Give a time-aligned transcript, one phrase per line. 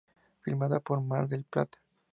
[0.41, 1.77] Filmada en Mar del Plata.